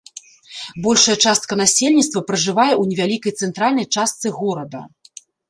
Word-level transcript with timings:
Большая 0.85 1.15
частка 1.25 1.51
насельніцтва 1.61 2.23
пражывае 2.31 2.67
ў 2.69 2.83
невялікай 2.93 3.37
цэнтральнай 3.45 3.87
частцы 3.95 4.27
горада. 4.41 4.81